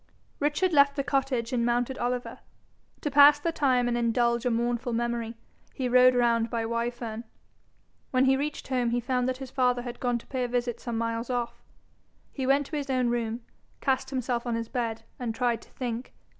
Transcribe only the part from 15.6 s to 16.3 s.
to think.